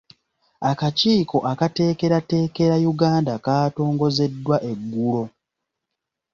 [0.69, 5.23] Akakiiko akateekerateekera Uganda kaatongozeddwa eggulo.